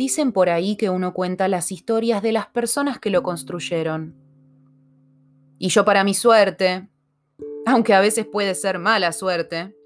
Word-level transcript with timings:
Dicen 0.00 0.32
por 0.32 0.48
ahí 0.48 0.76
que 0.76 0.88
uno 0.88 1.12
cuenta 1.12 1.46
las 1.46 1.70
historias 1.70 2.22
de 2.22 2.32
las 2.32 2.46
personas 2.46 2.98
que 2.98 3.10
lo 3.10 3.22
construyeron. 3.22 4.16
Y 5.58 5.68
yo 5.68 5.84
para 5.84 6.04
mi 6.04 6.14
suerte, 6.14 6.88
aunque 7.66 7.92
a 7.92 8.00
veces 8.00 8.24
puede 8.24 8.54
ser 8.54 8.78
mala 8.78 9.12
suerte, 9.12 9.76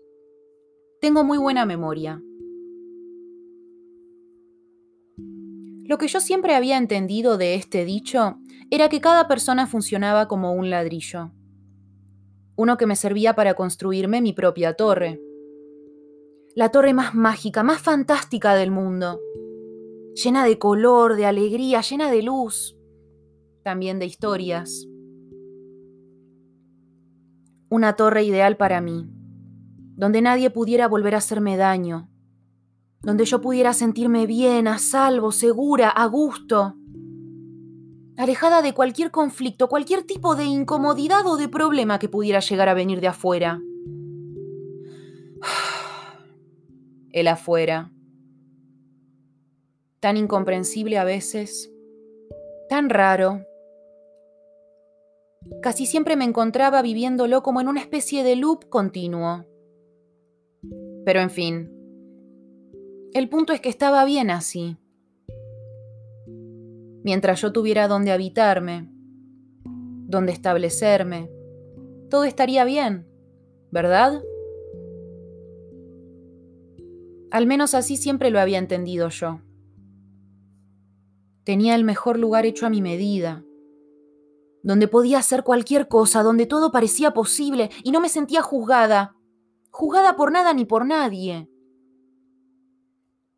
tengo 1.00 1.24
muy 1.24 1.36
buena 1.36 1.66
memoria. 1.66 2.22
Lo 5.82 5.98
que 5.98 6.06
yo 6.06 6.20
siempre 6.20 6.54
había 6.54 6.78
entendido 6.78 7.36
de 7.36 7.56
este 7.56 7.84
dicho 7.84 8.38
era 8.70 8.88
que 8.88 9.00
cada 9.00 9.26
persona 9.26 9.66
funcionaba 9.66 10.28
como 10.28 10.52
un 10.52 10.70
ladrillo. 10.70 11.32
Uno 12.54 12.76
que 12.76 12.86
me 12.86 12.94
servía 12.94 13.34
para 13.34 13.54
construirme 13.54 14.20
mi 14.20 14.32
propia 14.32 14.75
torre. 14.75 15.20
La 16.54 16.68
torre 16.68 16.94
más 16.94 17.17
mágica, 17.17 17.64
más 17.64 17.82
fantástica 17.82 18.54
del 18.54 18.70
mundo. 18.70 19.18
Llena 20.14 20.45
de 20.45 20.59
color, 20.59 21.17
de 21.17 21.27
alegría, 21.27 21.81
llena 21.81 22.09
de 22.11 22.23
luz. 22.23 22.77
También 23.64 23.99
de 23.99 24.07
historias. 24.07 24.87
Una 27.68 27.96
torre 27.96 28.23
ideal 28.23 28.57
para 28.57 28.81
mí, 28.81 29.11
donde 29.96 30.23
nadie 30.23 30.50
pudiera 30.50 30.87
volver 30.87 31.17
a 31.17 31.18
hacerme 31.18 31.57
daño, 31.57 32.09
donde 33.00 33.25
yo 33.25 33.41
pudiera 33.41 33.73
sentirme 33.73 34.27
bien, 34.27 34.69
a 34.69 34.78
salvo, 34.78 35.33
segura, 35.33 35.89
a 35.89 36.06
gusto, 36.06 36.77
alejada 38.17 38.62
de 38.62 38.73
cualquier 38.73 39.11
conflicto, 39.11 39.69
cualquier 39.69 40.05
tipo 40.05 40.37
de 40.37 40.45
incomodidad 40.45 41.27
o 41.27 41.37
de 41.37 41.48
problema 41.48 41.98
que 41.98 42.09
pudiera 42.09 42.39
llegar 42.39 42.69
a 42.69 42.75
venir 42.75 43.01
de 43.01 43.09
afuera. 43.09 43.61
El 47.11 47.27
afuera. 47.28 47.94
Tan 50.05 50.19
incomprensible 50.19 50.98
a 50.98 51.05
veces, 51.05 51.72
tan 52.69 52.91
raro, 52.91 53.41
Casi 55.62 55.86
siempre 55.86 56.14
me 56.14 56.27
encontraba 56.27 56.83
viviéndolo 56.83 57.42
como 57.42 57.62
en 57.62 57.69
una 57.69 57.80
especie 57.80 58.22
de 58.22 58.36
loop 58.36 58.69
continuo. 58.69 59.47
Pero 61.06 61.20
en 61.20 61.30
fin, 61.30 61.72
el 63.14 63.30
punto 63.30 63.55
es 63.55 63.62
que 63.62 63.70
estaba 63.70 64.05
bien 64.05 64.30
así. 64.30 64.77
Mientras 67.02 67.41
yo 67.41 67.50
tuviera 67.55 67.88
donde 67.88 68.12
habitarme, 68.12 68.91
donde 69.64 70.32
establecerme, 70.32 71.30
todo 72.10 72.25
estaría 72.25 72.66
bien, 72.66 73.06
¿verdad? 73.70 74.22
Al 77.30 77.47
menos 77.47 77.72
así 77.72 77.97
siempre 77.97 78.28
lo 78.28 78.38
había 78.38 78.58
entendido 78.58 79.08
yo. 79.08 79.41
Tenía 81.45 81.75
el 81.75 81.84
mejor 81.84 82.19
lugar 82.19 82.47
hecho 82.47 82.67
a 82.67 82.70
mi 82.70 82.81
medida, 82.81 83.45
donde 84.62 84.89
podía 84.89 85.19
hacer 85.19 85.45
cualquier 85.45 85.89
cosa, 85.89 86.23
donde 86.23 86.47
todo 86.47 86.73
parecía 86.73 87.12
posible 87.12 87.70
y 87.83 87.92
no 87.92 88.00
me 88.00 88.09
sentía 88.09 88.41
juzgada, 88.41 89.14
juzgada 89.70 90.17
por 90.17 90.33
nada 90.33 90.55
ni 90.55 90.65
por 90.65 90.87
nadie. 90.87 91.50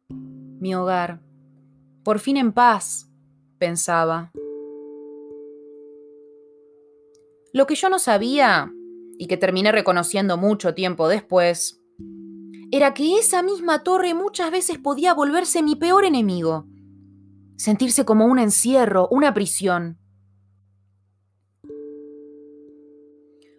Mi 0.09 0.75
hogar, 0.77 1.21
por 2.05 2.21
fin 2.21 2.37
en 2.37 2.53
paz, 2.53 3.11
pensaba. 3.59 4.31
Lo 7.53 7.67
que 7.67 7.75
yo 7.75 7.89
no 7.89 7.99
sabía, 7.99 8.73
y 9.19 9.27
que 9.27 9.37
terminé 9.37 9.73
reconociendo 9.73 10.37
mucho 10.37 10.75
tiempo 10.75 11.09
después, 11.09 11.83
era 12.71 12.95
que 12.95 13.19
esa 13.19 13.43
misma 13.43 13.83
torre 13.83 14.15
muchas 14.15 14.53
veces 14.53 14.79
podía 14.79 15.13
volverse 15.15 15.63
mi 15.63 15.75
peor 15.75 16.05
enemigo, 16.05 16.67
sentirse 17.57 18.05
como 18.05 18.27
un 18.27 18.39
encierro, 18.39 19.09
una 19.11 19.35
prisión. 19.35 19.99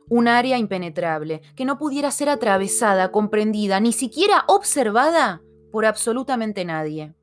un 0.09 0.27
área 0.27 0.57
impenetrable, 0.57 1.41
que 1.55 1.65
no 1.65 1.77
pudiera 1.77 2.11
ser 2.11 2.29
atravesada, 2.29 3.11
comprendida, 3.11 3.79
ni 3.79 3.91
siquiera 3.91 4.43
observada 4.47 5.41
por 5.71 5.85
absolutamente 5.85 6.63
nadie. 6.65 7.13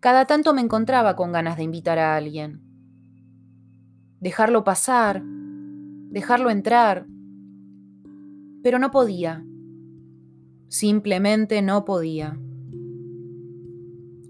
Cada 0.00 0.24
tanto 0.24 0.54
me 0.54 0.62
encontraba 0.62 1.14
con 1.14 1.30
ganas 1.30 1.56
de 1.56 1.62
invitar 1.62 1.98
a 1.98 2.16
alguien, 2.16 2.62
dejarlo 4.18 4.64
pasar, 4.64 5.22
dejarlo 5.22 6.50
entrar, 6.50 7.06
pero 8.62 8.78
no 8.78 8.90
podía, 8.90 9.44
simplemente 10.68 11.62
no 11.62 11.84
podía. 11.84 12.38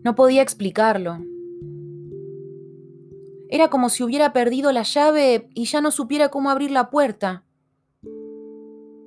No 0.02 0.14
podía 0.14 0.42
explicarlo. 0.42 1.18
Era 3.48 3.68
como 3.68 3.88
si 3.88 4.02
hubiera 4.04 4.32
perdido 4.32 4.70
la 4.70 4.84
llave 4.84 5.48
y 5.54 5.64
ya 5.64 5.80
no 5.80 5.90
supiera 5.90 6.28
cómo 6.28 6.50
abrir 6.50 6.70
la 6.70 6.88
puerta. 6.88 7.44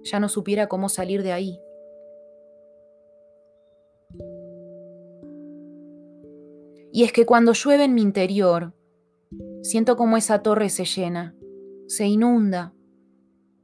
Ya 0.04 0.20
no 0.20 0.28
supiera 0.28 0.68
cómo 0.68 0.90
salir 0.90 1.24
de 1.24 1.32
ahí. 1.32 1.60
Y 6.92 7.04
es 7.04 7.12
que 7.12 7.26
cuando 7.26 7.54
llueve 7.54 7.86
en 7.86 7.96
mi 7.96 8.02
interior, 8.02 8.74
siento 9.64 9.96
como 9.96 10.18
esa 10.18 10.44
torre 10.44 10.70
se 10.70 10.86
llena, 10.86 11.36
se 11.88 12.06
inunda, 12.06 12.76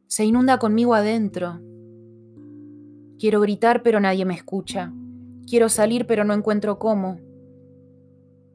se 0.08 0.26
inunda 0.26 0.58
conmigo 0.58 0.96
adentro. 0.96 1.60
Quiero 3.20 3.42
gritar 3.42 3.84
pero 3.84 4.00
nadie 4.00 4.26
me 4.26 4.34
escucha. 4.34 4.94
Quiero 5.50 5.68
salir 5.68 6.06
pero 6.06 6.24
no 6.24 6.36
encuentro 6.36 6.78
cómo. 6.78 7.20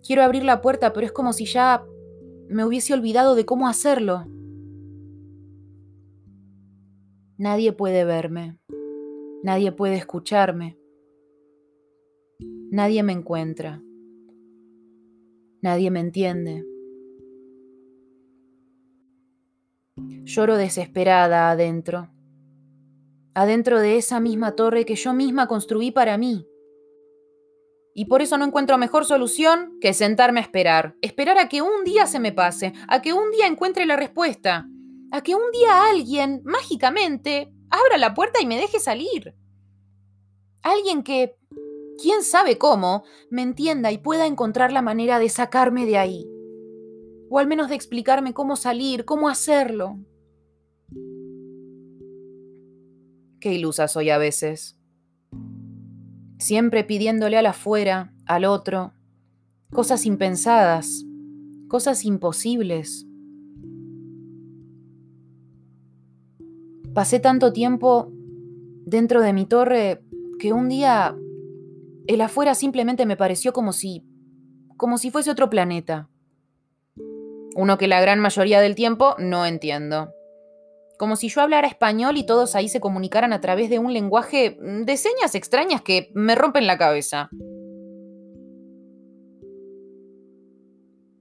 Quiero 0.06 0.22
abrir 0.22 0.44
la 0.44 0.60
puerta 0.60 0.92
pero 0.92 1.04
es 1.04 1.12
como 1.12 1.32
si 1.32 1.44
ya 1.44 1.84
me 2.48 2.64
hubiese 2.64 2.94
olvidado 2.94 3.34
de 3.34 3.44
cómo 3.44 3.66
hacerlo. 3.66 4.26
Nadie 7.36 7.72
puede 7.72 8.04
verme, 8.04 8.60
nadie 9.42 9.72
puede 9.72 9.96
escucharme, 9.96 10.78
nadie 12.70 13.02
me 13.02 13.12
encuentra, 13.12 13.82
nadie 15.62 15.90
me 15.90 15.98
entiende. 15.98 16.64
Lloro 19.96 20.56
desesperada 20.56 21.50
adentro, 21.50 22.08
adentro 23.34 23.80
de 23.80 23.96
esa 23.96 24.20
misma 24.20 24.52
torre 24.52 24.84
que 24.84 24.94
yo 24.94 25.12
misma 25.12 25.48
construí 25.48 25.90
para 25.90 26.16
mí 26.16 26.46
y 27.94 28.06
por 28.06 28.22
eso 28.22 28.36
no 28.36 28.44
encuentro 28.44 28.76
mejor 28.76 29.04
solución 29.04 29.78
que 29.80 29.94
sentarme 29.94 30.40
a 30.40 30.42
esperar. 30.42 30.96
Esperar 31.00 31.38
a 31.38 31.48
que 31.48 31.62
un 31.62 31.84
día 31.84 32.06
se 32.08 32.18
me 32.18 32.32
pase, 32.32 32.72
a 32.88 33.00
que 33.00 33.12
un 33.12 33.30
día 33.30 33.46
encuentre 33.46 33.86
la 33.86 33.96
respuesta, 33.96 34.68
a 35.12 35.22
que 35.22 35.36
un 35.36 35.50
día 35.52 35.88
alguien, 35.88 36.42
mágicamente, 36.44 37.52
abra 37.70 37.96
la 37.96 38.12
puerta 38.12 38.42
y 38.42 38.46
me 38.46 38.58
deje 38.58 38.80
salir. 38.80 39.36
Alguien 40.62 41.04
que, 41.04 41.36
quién 42.02 42.24
sabe 42.24 42.58
cómo, 42.58 43.04
me 43.30 43.42
entienda 43.42 43.92
y 43.92 43.98
pueda 43.98 44.26
encontrar 44.26 44.72
la 44.72 44.82
manera 44.82 45.20
de 45.20 45.28
sacarme 45.28 45.86
de 45.86 45.96
ahí. 45.96 46.28
O 47.30 47.38
al 47.38 47.46
menos 47.46 47.68
de 47.68 47.76
explicarme 47.76 48.34
cómo 48.34 48.56
salir, 48.56 49.04
cómo 49.04 49.28
hacerlo. 49.28 49.98
Qué 53.38 53.52
ilusa 53.52 53.86
soy 53.86 54.10
a 54.10 54.18
veces 54.18 54.78
siempre 56.44 56.84
pidiéndole 56.84 57.38
al 57.38 57.46
afuera, 57.46 58.12
al 58.26 58.44
otro, 58.44 58.92
cosas 59.72 60.04
impensadas, 60.04 61.06
cosas 61.68 62.04
imposibles. 62.04 63.06
Pasé 66.92 67.18
tanto 67.18 67.54
tiempo 67.54 68.12
dentro 68.84 69.22
de 69.22 69.32
mi 69.32 69.46
torre 69.46 70.04
que 70.38 70.52
un 70.52 70.68
día 70.68 71.16
el 72.06 72.20
afuera 72.20 72.54
simplemente 72.54 73.06
me 73.06 73.16
pareció 73.16 73.54
como 73.54 73.72
si 73.72 74.04
como 74.76 74.98
si 74.98 75.10
fuese 75.10 75.30
otro 75.30 75.48
planeta. 75.48 76.10
Uno 77.56 77.78
que 77.78 77.88
la 77.88 78.02
gran 78.02 78.20
mayoría 78.20 78.60
del 78.60 78.74
tiempo 78.74 79.14
no 79.18 79.46
entiendo 79.46 80.12
como 80.98 81.16
si 81.16 81.28
yo 81.28 81.40
hablara 81.40 81.66
español 81.66 82.16
y 82.16 82.26
todos 82.26 82.54
ahí 82.54 82.68
se 82.68 82.80
comunicaran 82.80 83.32
a 83.32 83.40
través 83.40 83.70
de 83.70 83.78
un 83.78 83.92
lenguaje 83.92 84.56
de 84.60 84.96
señas 84.96 85.34
extrañas 85.34 85.82
que 85.82 86.10
me 86.14 86.34
rompen 86.34 86.66
la 86.66 86.78
cabeza. 86.78 87.30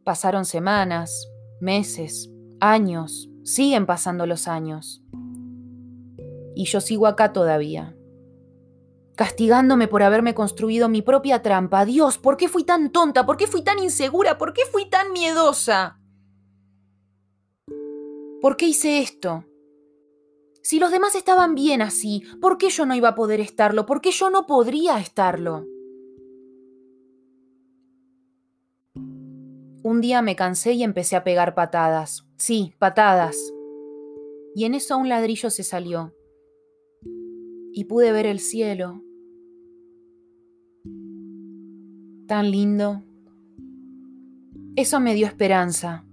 Pasaron 0.04 0.46
semanas, 0.46 1.30
meses, 1.60 2.30
años, 2.60 3.30
siguen 3.44 3.86
pasando 3.86 4.26
los 4.26 4.48
años. 4.48 5.02
Y 6.56 6.66
yo 6.66 6.82
sigo 6.82 7.08
acá 7.08 7.34
todavía, 7.34 7.96
castigándome 9.16 9.88
por 9.88 10.04
haberme 10.04 10.36
construido 10.36 10.90
mi 10.90 11.02
propia 11.02 11.42
trampa. 11.42 11.86
Dios, 11.86 12.18
¿por 12.18 12.38
qué 12.38 12.48
fui 12.48 12.64
tan 12.64 12.92
tonta? 12.92 13.26
¿Por 13.26 13.38
qué 13.38 13.48
fui 13.48 13.64
tan 13.64 13.80
insegura? 13.80 14.38
¿Por 14.38 14.54
qué 14.54 14.62
fui 14.72 14.90
tan 14.90 15.12
miedosa? 15.14 16.00
¿Por 18.42 18.58
qué 18.58 18.68
hice 18.68 19.00
esto? 19.00 19.46
Si 20.64 20.80
los 20.80 20.92
demás 20.92 21.14
estaban 21.16 21.56
bien 21.56 21.82
así, 21.82 22.24
¿por 22.40 22.58
qué 22.58 22.70
yo 22.70 22.86
no 22.86 22.96
iba 22.96 23.10
a 23.10 23.16
poder 23.16 23.42
estarlo? 23.42 23.86
¿Por 23.86 24.00
qué 24.00 24.12
yo 24.12 24.30
no 24.30 24.48
podría 24.48 24.98
estarlo? 24.98 25.68
Un 29.84 30.00
día 30.00 30.22
me 30.22 30.38
cansé 30.38 30.72
y 30.72 30.84
empecé 30.84 31.18
a 31.18 31.26
pegar 31.26 31.54
patadas. 31.54 32.26
Sí, 32.38 32.74
patadas. 32.80 33.38
Y 34.56 34.64
en 34.64 34.76
eso 34.76 34.98
un 34.98 35.10
ladrillo 35.10 35.50
se 35.50 35.64
salió. 35.64 36.16
Y 37.74 37.84
pude 37.84 38.14
ver 38.14 38.26
el 38.26 38.40
cielo. 38.40 39.04
Tan 42.26 42.52
lindo. 42.52 43.04
Eso 44.78 45.02
me 45.02 45.14
dio 45.14 45.28
esperanza. 45.28 46.06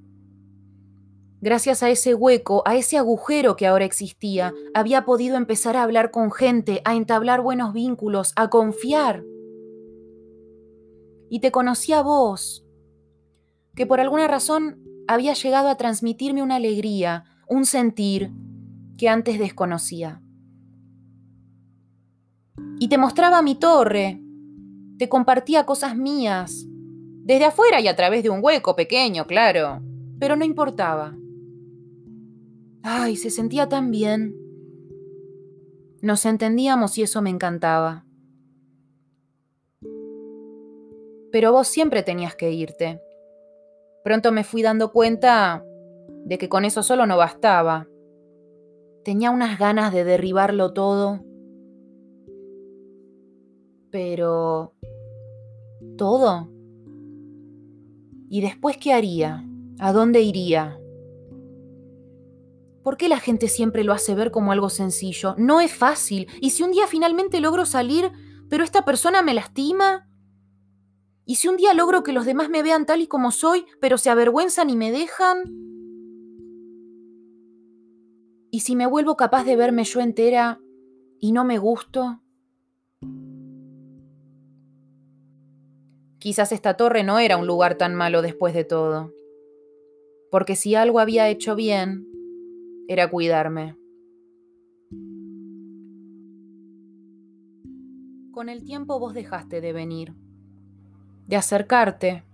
Gracias 1.43 1.83
a 1.83 1.89
ese 1.89 2.15
hueco, 2.15 2.63
a 2.67 2.77
ese 2.77 2.99
agujero 2.99 3.57
que 3.57 3.67
ahora 3.67 3.87
existía, 3.87 4.53
había 4.75 5.07
podido 5.07 5.39
empezar 5.39 5.75
a 5.75 5.83
hablar 5.83 6.11
con 6.11 6.31
gente, 6.31 6.83
a 6.85 6.95
entablar 6.95 7.41
buenos 7.41 7.73
vínculos, 7.73 8.35
a 8.37 8.51
confiar. 8.51 9.25
Y 11.31 11.41
te 11.41 11.51
conocí 11.51 11.95
a 11.95 12.03
vos, 12.03 12.67
que 13.75 13.87
por 13.87 14.01
alguna 14.01 14.29
razón 14.29 14.83
había 15.09 15.33
llegado 15.33 15.69
a 15.69 15.77
transmitirme 15.77 16.43
una 16.43 16.57
alegría, 16.57 17.25
un 17.49 17.65
sentir 17.65 18.31
que 18.99 19.09
antes 19.09 19.39
desconocía. 19.39 20.21
Y 22.79 22.89
te 22.89 22.99
mostraba 22.99 23.41
mi 23.41 23.55
torre, 23.55 24.21
te 24.99 25.09
compartía 25.09 25.65
cosas 25.65 25.97
mías, 25.97 26.67
desde 27.25 27.47
afuera 27.47 27.81
y 27.81 27.89
a 27.89 27.97
través 27.97 28.23
de 28.23 28.29
un 28.29 28.41
hueco 28.43 28.77
pequeño, 28.77 29.27
claro, 29.27 29.81
pero 30.19 30.37
no 30.37 30.45
importaba. 30.45 31.17
Ay, 32.83 33.17
se 33.17 33.31
sentía 33.31 33.69
tan 33.69 33.91
bien. 33.91 34.35
Nos 36.03 36.25
entendíamos 36.25 36.97
y 36.97 37.03
eso 37.03 37.21
me 37.21 37.31
encantaba. 37.31 38.07
Pero 41.31 41.53
vos 41.53 41.69
siempre 41.69 42.03
tenías 42.03 42.35
que 42.35 42.51
irte. 42.53 43.01
Pronto 44.03 44.33
me 44.33 44.45
fui 44.45 44.63
dando 44.63 44.93
cuenta 44.93 45.63
de 46.25 46.39
que 46.39 46.49
con 46.49 46.65
eso 46.65 46.83
solo 46.83 47.07
no 47.07 47.17
bastaba. 47.17 47.87
Tenía 49.05 49.31
unas 49.31 49.59
ganas 49.59 49.93
de 49.93 50.05
derribarlo 50.05 50.73
todo. 50.73 51.25
Pero... 53.91 54.75
¿Todo? 55.97 56.51
¿Y 58.31 58.41
después 58.41 58.79
qué 58.79 58.93
haría? 58.95 59.45
¿A 59.79 59.93
dónde 59.93 60.23
iría? 60.23 60.80
¿Por 62.83 62.97
qué 62.97 63.09
la 63.09 63.19
gente 63.19 63.49
siempre 63.49 63.85
lo 63.85 63.93
hace 63.93 64.15
ver 64.15 64.31
como 64.31 64.53
algo 64.53 64.71
sencillo? 64.71 65.35
No 65.37 65.61
es 65.61 65.73
fácil. 65.73 66.29
¿Y 66.41 66.51
si 66.51 66.63
un 66.63 66.73
día 66.73 66.87
finalmente 66.87 67.41
logro 67.41 67.67
salir, 67.67 68.11
pero 68.49 68.65
esta 68.65 68.85
persona 68.85 69.23
me 69.23 69.35
lastima? 69.35 70.09
¿Y 71.27 71.37
si 71.37 71.49
un 71.49 71.57
día 71.57 71.75
logro 71.75 72.03
que 72.03 72.13
los 72.13 72.25
demás 72.25 72.49
me 72.49 72.63
vean 72.63 72.87
tal 72.87 73.03
y 73.03 73.07
como 73.07 73.33
soy, 73.33 73.67
pero 73.81 73.99
se 73.99 74.09
avergüenzan 74.09 74.71
y 74.71 74.77
me 74.77 74.91
dejan? 74.91 75.45
¿Y 78.51 78.61
si 78.61 78.75
me 78.75 78.87
vuelvo 78.87 79.17
capaz 79.17 79.45
de 79.45 79.57
verme 79.57 79.85
yo 79.85 80.01
entera 80.01 80.59
y 81.21 81.33
no 81.33 81.45
me 81.45 81.59
gusto? 81.59 82.23
Quizás 86.19 86.53
esta 86.53 86.77
torre 86.77 87.05
no 87.05 87.19
era 87.19 87.37
un 87.37 87.47
lugar 87.47 87.77
tan 87.77 87.95
malo 87.95 88.23
después 88.23 88.53
de 88.53 88.65
todo, 88.65 89.13
porque 90.31 90.57
si 90.57 90.75
algo 90.75 90.99
había 90.99 91.29
hecho 91.29 91.55
bien, 91.55 92.10
era 92.91 93.09
cuidarme. 93.09 93.77
Con 98.33 98.49
el 98.49 98.65
tiempo 98.65 98.99
vos 98.99 99.15
dejaste 99.15 99.61
de 99.61 99.73
venir, 99.73 100.13
de 101.29 101.37
acercarte, 101.37 102.25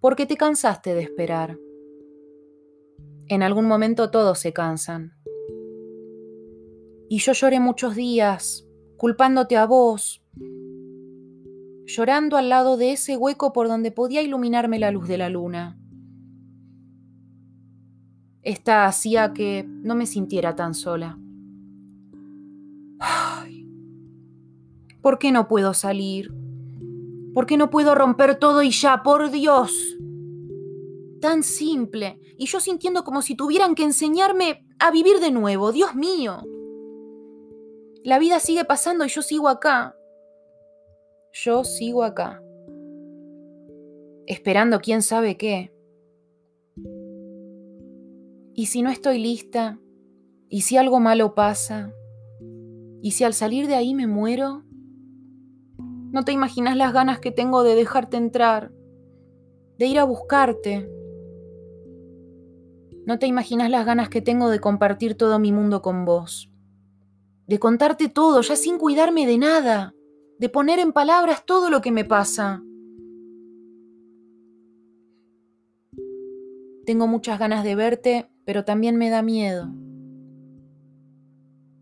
porque 0.00 0.26
te 0.26 0.36
cansaste 0.36 0.94
de 0.94 1.02
esperar. 1.02 1.56
En 3.28 3.44
algún 3.44 3.66
momento 3.68 4.10
todos 4.10 4.40
se 4.40 4.52
cansan. 4.52 5.14
Y 7.08 7.18
yo 7.18 7.32
lloré 7.32 7.60
muchos 7.60 7.94
días, 7.94 8.66
culpándote 8.96 9.56
a 9.56 9.64
vos, 9.64 10.24
llorando 11.86 12.36
al 12.36 12.48
lado 12.48 12.76
de 12.76 12.90
ese 12.90 13.16
hueco 13.16 13.52
por 13.52 13.68
donde 13.68 13.92
podía 13.92 14.22
iluminarme 14.22 14.80
la 14.80 14.90
luz 14.90 15.06
de 15.06 15.18
la 15.18 15.28
luna. 15.28 15.79
Esta 18.42 18.86
hacía 18.86 19.32
que 19.32 19.64
no 19.68 19.94
me 19.94 20.06
sintiera 20.06 20.54
tan 20.54 20.74
sola. 20.74 21.18
¿Por 25.02 25.18
qué 25.18 25.32
no 25.32 25.48
puedo 25.48 25.74
salir? 25.74 26.32
¿Por 27.34 27.46
qué 27.46 27.56
no 27.56 27.70
puedo 27.70 27.94
romper 27.94 28.38
todo 28.38 28.62
y 28.62 28.70
ya, 28.70 29.02
por 29.02 29.30
Dios? 29.30 29.98
Tan 31.20 31.42
simple, 31.42 32.18
y 32.38 32.46
yo 32.46 32.60
sintiendo 32.60 33.04
como 33.04 33.22
si 33.22 33.34
tuvieran 33.34 33.74
que 33.74 33.84
enseñarme 33.84 34.66
a 34.78 34.90
vivir 34.90 35.20
de 35.20 35.30
nuevo, 35.30 35.72
Dios 35.72 35.94
mío. 35.94 36.42
La 38.02 38.18
vida 38.18 38.40
sigue 38.40 38.64
pasando 38.64 39.04
y 39.04 39.08
yo 39.08 39.22
sigo 39.22 39.48
acá. 39.48 39.94
Yo 41.32 41.64
sigo 41.64 42.02
acá. 42.02 42.42
Esperando 44.26 44.80
quién 44.80 45.02
sabe 45.02 45.36
qué. 45.36 45.72
¿Y 48.54 48.66
si 48.66 48.82
no 48.82 48.90
estoy 48.90 49.18
lista? 49.18 49.78
¿Y 50.48 50.62
si 50.62 50.76
algo 50.76 51.00
malo 51.00 51.34
pasa? 51.34 51.92
¿Y 53.02 53.12
si 53.12 53.24
al 53.24 53.34
salir 53.34 53.68
de 53.68 53.74
ahí 53.74 53.94
me 53.94 54.06
muero? 54.06 54.64
No 56.12 56.24
te 56.24 56.32
imaginas 56.32 56.76
las 56.76 56.92
ganas 56.92 57.20
que 57.20 57.30
tengo 57.30 57.62
de 57.62 57.76
dejarte 57.76 58.16
entrar, 58.16 58.72
de 59.78 59.86
ir 59.86 59.98
a 59.98 60.04
buscarte. 60.04 60.90
No 63.06 63.18
te 63.18 63.26
imaginas 63.26 63.70
las 63.70 63.86
ganas 63.86 64.08
que 64.08 64.20
tengo 64.20 64.50
de 64.50 64.58
compartir 64.58 65.14
todo 65.14 65.38
mi 65.38 65.52
mundo 65.52 65.82
con 65.82 66.04
vos, 66.04 66.50
de 67.46 67.58
contarte 67.60 68.08
todo 68.08 68.40
ya 68.42 68.56
sin 68.56 68.78
cuidarme 68.78 69.26
de 69.26 69.38
nada, 69.38 69.94
de 70.38 70.48
poner 70.48 70.80
en 70.80 70.92
palabras 70.92 71.46
todo 71.46 71.70
lo 71.70 71.80
que 71.80 71.92
me 71.92 72.04
pasa. 72.04 72.62
Tengo 76.90 77.06
muchas 77.06 77.38
ganas 77.38 77.62
de 77.62 77.76
verte 77.76 78.28
pero 78.44 78.64
también 78.64 78.96
me 78.96 79.10
da 79.10 79.22
miedo. 79.22 79.68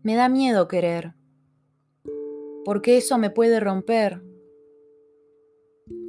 Me 0.03 0.13
da 0.13 0.29
miedo 0.29 0.67
querer, 0.67 1.15
porque 2.63 2.95
eso 2.95 3.17
me 3.17 3.31
puede 3.31 3.59
romper, 3.59 4.21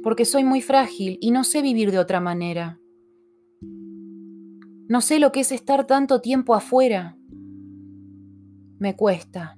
porque 0.03 0.23
soy 0.23 0.43
muy 0.43 0.61
frágil 0.61 1.17
y 1.19 1.31
no 1.31 1.43
sé 1.43 1.63
vivir 1.63 1.89
de 1.89 1.97
otra 1.97 2.19
manera. 2.19 2.79
No 4.87 5.01
sé 5.01 5.17
lo 5.17 5.31
que 5.31 5.39
es 5.39 5.51
estar 5.51 5.87
tanto 5.87 6.21
tiempo 6.21 6.53
afuera. 6.53 7.17
Me 8.77 8.95
cuesta. 8.95 9.57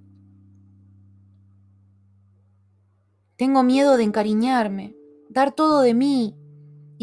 Tengo 3.36 3.62
miedo 3.64 3.98
de 3.98 4.04
encariñarme, 4.04 4.96
dar 5.30 5.52
todo 5.54 5.82
de 5.82 5.94
mí 5.94 6.38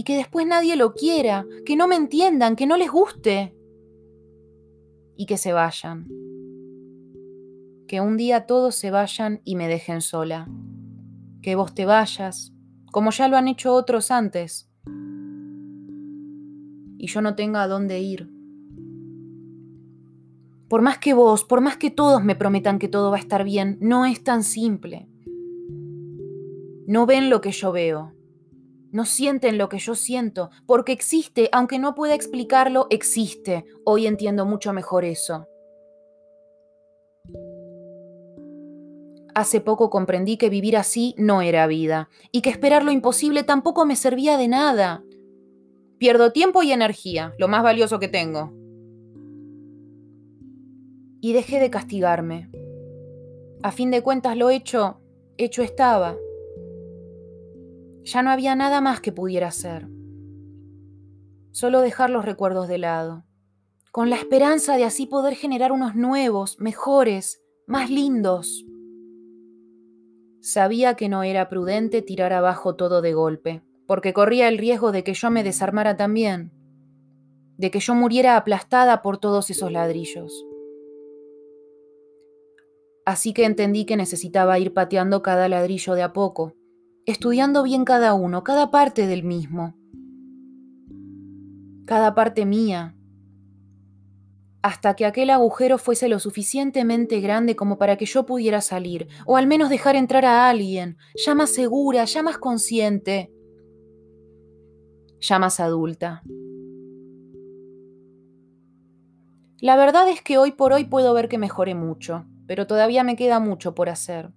y 0.00 0.02
que 0.02 0.16
después 0.16 0.46
nadie 0.46 0.76
lo 0.76 0.94
quiera, 0.94 1.44
que 1.66 1.76
no 1.76 1.86
me 1.86 1.94
entiendan, 1.94 2.56
que 2.56 2.66
no 2.66 2.78
les 2.78 2.90
guste 2.90 3.54
y 5.14 5.26
que 5.26 5.36
se 5.36 5.52
vayan. 5.52 6.08
Que 7.86 8.00
un 8.00 8.16
día 8.16 8.46
todos 8.46 8.74
se 8.74 8.90
vayan 8.90 9.42
y 9.44 9.56
me 9.56 9.68
dejen 9.68 10.00
sola. 10.00 10.48
Que 11.42 11.54
vos 11.54 11.74
te 11.74 11.84
vayas, 11.84 12.54
como 12.90 13.10
ya 13.10 13.28
lo 13.28 13.36
han 13.36 13.46
hecho 13.46 13.74
otros 13.74 14.10
antes. 14.10 14.70
Y 16.96 17.06
yo 17.06 17.20
no 17.20 17.34
tenga 17.34 17.62
a 17.62 17.68
dónde 17.68 18.00
ir. 18.00 18.30
Por 20.70 20.80
más 20.80 20.96
que 20.96 21.12
vos, 21.12 21.44
por 21.44 21.60
más 21.60 21.76
que 21.76 21.90
todos 21.90 22.24
me 22.24 22.36
prometan 22.36 22.78
que 22.78 22.88
todo 22.88 23.10
va 23.10 23.18
a 23.18 23.20
estar 23.20 23.44
bien, 23.44 23.76
no 23.82 24.06
es 24.06 24.24
tan 24.24 24.44
simple. 24.44 25.10
No 26.86 27.04
ven 27.04 27.28
lo 27.28 27.42
que 27.42 27.52
yo 27.52 27.70
veo. 27.70 28.14
No 28.92 29.04
sienten 29.04 29.56
lo 29.56 29.68
que 29.68 29.78
yo 29.78 29.94
siento, 29.94 30.50
porque 30.66 30.92
existe, 30.92 31.48
aunque 31.52 31.78
no 31.78 31.94
pueda 31.94 32.14
explicarlo, 32.14 32.88
existe. 32.90 33.64
Hoy 33.84 34.06
entiendo 34.06 34.46
mucho 34.46 34.72
mejor 34.72 35.04
eso. 35.04 35.46
Hace 39.34 39.60
poco 39.60 39.90
comprendí 39.90 40.36
que 40.36 40.50
vivir 40.50 40.76
así 40.76 41.14
no 41.16 41.40
era 41.40 41.68
vida, 41.68 42.08
y 42.32 42.42
que 42.42 42.50
esperar 42.50 42.84
lo 42.84 42.90
imposible 42.90 43.44
tampoco 43.44 43.86
me 43.86 43.94
servía 43.94 44.36
de 44.36 44.48
nada. 44.48 45.04
Pierdo 45.98 46.32
tiempo 46.32 46.62
y 46.62 46.72
energía, 46.72 47.34
lo 47.38 47.46
más 47.46 47.62
valioso 47.62 48.00
que 48.00 48.08
tengo. 48.08 48.52
Y 51.20 51.32
dejé 51.32 51.60
de 51.60 51.70
castigarme. 51.70 52.50
A 53.62 53.70
fin 53.70 53.90
de 53.90 54.02
cuentas 54.02 54.36
lo 54.36 54.50
hecho, 54.50 55.00
hecho 55.36 55.62
estaba. 55.62 56.16
Ya 58.04 58.22
no 58.22 58.30
había 58.30 58.54
nada 58.54 58.80
más 58.80 59.00
que 59.00 59.12
pudiera 59.12 59.48
hacer. 59.48 59.88
Solo 61.52 61.80
dejar 61.80 62.10
los 62.10 62.24
recuerdos 62.24 62.68
de 62.68 62.78
lado, 62.78 63.24
con 63.92 64.08
la 64.08 64.16
esperanza 64.16 64.76
de 64.76 64.84
así 64.84 65.06
poder 65.06 65.34
generar 65.34 65.72
unos 65.72 65.94
nuevos, 65.96 66.58
mejores, 66.60 67.42
más 67.66 67.90
lindos. 67.90 68.64
Sabía 70.40 70.94
que 70.94 71.08
no 71.08 71.22
era 71.22 71.48
prudente 71.48 72.00
tirar 72.00 72.32
abajo 72.32 72.76
todo 72.76 73.02
de 73.02 73.12
golpe, 73.12 73.62
porque 73.86 74.12
corría 74.12 74.48
el 74.48 74.58
riesgo 74.58 74.92
de 74.92 75.04
que 75.04 75.14
yo 75.14 75.30
me 75.30 75.42
desarmara 75.42 75.96
también, 75.96 76.52
de 77.58 77.70
que 77.70 77.80
yo 77.80 77.94
muriera 77.94 78.36
aplastada 78.36 79.02
por 79.02 79.18
todos 79.18 79.50
esos 79.50 79.70
ladrillos. 79.70 80.46
Así 83.04 83.32
que 83.32 83.44
entendí 83.44 83.84
que 83.86 83.96
necesitaba 83.96 84.58
ir 84.58 84.72
pateando 84.72 85.20
cada 85.20 85.48
ladrillo 85.48 85.94
de 85.94 86.02
a 86.02 86.12
poco, 86.12 86.54
estudiando 87.10 87.62
bien 87.62 87.84
cada 87.84 88.14
uno, 88.14 88.42
cada 88.44 88.70
parte 88.70 89.06
del 89.06 89.22
mismo, 89.22 89.74
cada 91.86 92.14
parte 92.14 92.46
mía, 92.46 92.96
hasta 94.62 94.94
que 94.94 95.06
aquel 95.06 95.30
agujero 95.30 95.78
fuese 95.78 96.08
lo 96.08 96.18
suficientemente 96.18 97.20
grande 97.20 97.56
como 97.56 97.78
para 97.78 97.96
que 97.96 98.06
yo 98.06 98.26
pudiera 98.26 98.60
salir, 98.60 99.08
o 99.26 99.36
al 99.36 99.46
menos 99.46 99.70
dejar 99.70 99.96
entrar 99.96 100.24
a 100.24 100.48
alguien, 100.48 100.96
ya 101.14 101.34
más 101.34 101.50
segura, 101.50 102.04
ya 102.04 102.22
más 102.22 102.38
consciente, 102.38 103.32
ya 105.20 105.38
más 105.38 105.60
adulta. 105.60 106.22
La 109.60 109.76
verdad 109.76 110.08
es 110.08 110.22
que 110.22 110.38
hoy 110.38 110.52
por 110.52 110.72
hoy 110.72 110.84
puedo 110.84 111.12
ver 111.12 111.28
que 111.28 111.38
mejoré 111.38 111.74
mucho, 111.74 112.24
pero 112.46 112.66
todavía 112.66 113.04
me 113.04 113.16
queda 113.16 113.40
mucho 113.40 113.74
por 113.74 113.90
hacer. 113.90 114.32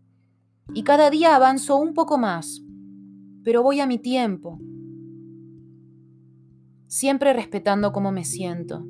Y 0.74 0.84
cada 0.84 1.10
día 1.10 1.36
avanzo 1.36 1.78
un 1.78 1.94
poco 1.94 2.18
más, 2.18 2.62
pero 3.44 3.64
voy 3.64 3.80
a 3.80 3.88
mi 3.88 3.98
tiempo, 3.98 4.60
siempre 6.88 7.34
respetando 7.34 7.92
cómo 7.92 8.12
me 8.12 8.24
siento 8.24 8.86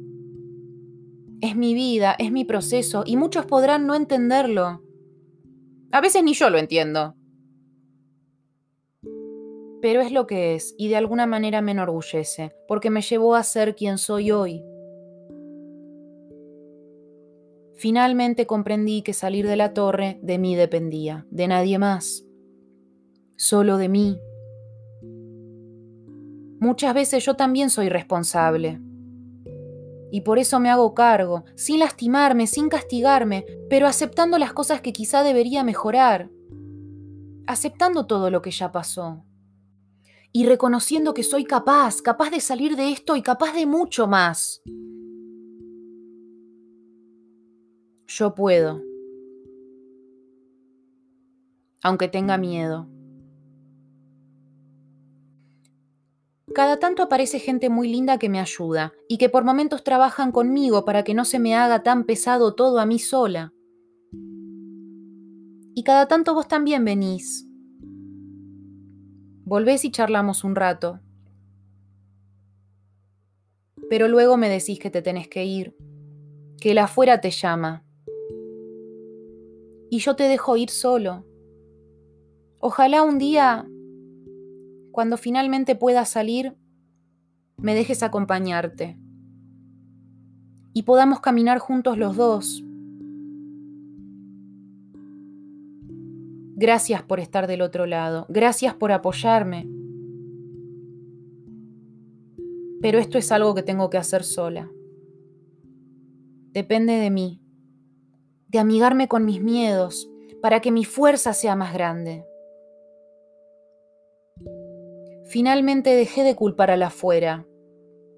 es 1.44 1.58
mi 1.58 1.74
vida, 1.74 2.16
es 2.18 2.32
mi 2.32 2.46
proceso, 2.46 3.04
y 3.06 3.18
muchos 3.18 3.46
podrán 3.46 3.86
no 3.86 3.96
entenderlo. 3.96 4.82
A 5.92 6.00
veces 6.00 6.24
ni 6.24 6.34
yo 6.34 6.50
lo 6.50 6.58
entiendo. 6.58 7.18
Pero 9.82 10.00
es 10.00 10.14
lo 10.14 10.26
que 10.26 10.56
es, 10.56 10.74
y 10.78 10.88
de 10.88 10.96
alguna 10.96 11.26
manera 11.26 11.62
me 11.62 11.74
enorgullece, 11.74 12.56
porque 12.66 12.90
me 12.90 13.02
llevó 13.02 13.36
a 13.36 13.44
ser 13.44 13.76
quien 13.76 13.98
soy 13.98 14.32
hoy. 14.32 14.64
Finalmente 17.76 18.46
comprendí 18.46 19.02
que 19.02 19.14
salir 19.14 19.48
de 19.48 19.56
la 19.56 19.74
torre 19.74 20.20
de 20.22 20.38
mí 20.38 20.56
dependía, 20.56 21.26
de 21.30 21.48
nadie 21.48 21.80
más, 21.80 22.26
solo 23.36 23.78
de 23.78 23.90
mí. 23.90 24.20
Muchas 26.60 26.94
veces 26.94 27.26
yo 27.26 27.36
también 27.36 27.70
soy 27.70 27.90
responsable, 27.90 28.80
y 30.14 30.22
por 30.22 30.38
eso 30.38 30.60
me 30.60 30.70
hago 30.70 30.94
cargo, 30.94 31.44
sin 31.56 31.80
lastimarme, 31.80 32.46
sin 32.46 32.70
castigarme, 32.70 33.48
pero 33.68 33.88
aceptando 33.88 34.38
las 34.38 34.54
cosas 34.54 34.80
que 34.80 34.94
quizá 34.94 35.24
debería 35.24 35.64
mejorar, 35.64 36.30
aceptando 37.48 38.06
todo 38.06 38.30
lo 38.30 38.44
que 38.44 38.52
ya 38.52 38.72
pasó 38.72 39.26
y 40.32 40.46
reconociendo 40.46 41.14
que 41.14 41.24
soy 41.24 41.46
capaz, 41.46 42.02
capaz 42.02 42.30
de 42.30 42.42
salir 42.42 42.76
de 42.76 42.92
esto 42.92 43.16
y 43.16 43.24
capaz 43.24 43.54
de 43.54 43.66
mucho 43.66 44.08
más. 44.08 44.62
Yo 48.08 48.36
puedo, 48.36 48.82
aunque 51.82 52.08
tenga 52.08 52.38
miedo. 52.38 52.88
Cada 56.54 56.78
tanto 56.78 57.02
aparece 57.02 57.40
gente 57.40 57.70
muy 57.70 57.88
linda 57.88 58.20
que 58.20 58.30
me 58.30 58.40
ayuda 58.40 58.94
y 59.08 59.18
que 59.18 59.30
por 59.30 59.44
momentos 59.44 59.84
trabajan 59.84 60.32
conmigo 60.32 60.86
para 60.86 61.04
que 61.04 61.16
no 61.16 61.26
se 61.26 61.40
me 61.40 61.56
haga 61.56 61.82
tan 61.82 62.04
pesado 62.04 62.54
todo 62.54 62.80
a 62.80 62.86
mí 62.86 63.00
sola. 63.00 63.54
Y 65.76 65.84
cada 65.84 66.08
tanto 66.08 66.36
vos 66.36 66.48
también 66.48 66.86
venís. 66.86 67.48
Volvés 69.46 69.84
y 69.84 69.92
charlamos 69.92 70.44
un 70.44 70.56
rato. 70.56 71.00
Pero 73.90 74.08
luego 74.08 74.38
me 74.38 74.48
decís 74.50 74.80
que 74.80 74.92
te 74.92 75.02
tenés 75.02 75.28
que 75.28 75.46
ir, 75.46 75.76
que 76.62 76.72
el 76.72 76.78
afuera 76.78 77.20
te 77.20 77.32
llama. 77.32 77.84
Y 79.94 80.00
yo 80.00 80.16
te 80.16 80.24
dejo 80.24 80.58
ir 80.58 80.72
solo. 80.72 81.24
Ojalá 82.58 83.04
un 83.04 83.20
día 83.20 83.70
cuando 84.92 85.18
finalmente 85.18 85.76
puedas 85.76 86.10
salir, 86.10 86.58
me 87.58 87.76
dejes 87.76 88.02
acompañarte 88.02 88.98
y 90.74 90.82
podamos 90.82 91.20
caminar 91.20 91.60
juntos 91.60 92.00
los 92.00 92.16
dos. 92.16 92.64
Gracias 96.56 97.04
por 97.04 97.20
estar 97.20 97.46
del 97.46 97.62
otro 97.62 97.86
lado, 97.86 98.26
gracias 98.30 98.74
por 98.74 98.92
apoyarme. 98.92 99.70
Pero 102.82 102.98
esto 102.98 103.20
es 103.20 103.32
algo 103.32 103.54
que 103.54 103.62
tengo 103.62 103.92
que 103.92 104.00
hacer 104.00 104.24
sola. 104.24 104.72
Depende 106.52 106.94
de 106.94 107.12
mí, 107.12 107.43
de 108.54 108.60
amigarme 108.60 109.08
con 109.08 109.26
mis 109.26 109.42
miedos, 109.42 110.10
para 110.42 110.62
que 110.62 110.72
mi 110.72 110.86
fuerza 110.86 111.34
sea 111.34 111.56
más 111.56 111.74
grande. 111.74 112.26
Finalmente 115.26 115.96
dejé 115.96 116.24
de 116.24 116.36
culpar 116.36 116.70
al 116.70 116.84
afuera. 116.84 117.48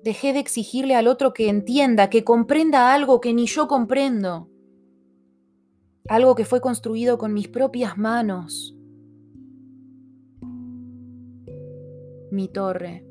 Dejé 0.03 0.33
de 0.33 0.39
exigirle 0.39 0.95
al 0.95 1.07
otro 1.07 1.33
que 1.33 1.47
entienda, 1.47 2.09
que 2.09 2.25
comprenda 2.25 2.93
algo 2.93 3.21
que 3.21 3.33
ni 3.33 3.47
yo 3.47 3.69
comprendo. 3.69 4.49
Algo 6.09 6.35
que 6.35 6.43
fue 6.43 6.59
construido 6.59 7.17
con 7.17 7.33
mis 7.33 7.47
propias 7.47 7.97
manos. 7.97 8.75
Mi 12.29 12.49
torre. 12.49 13.05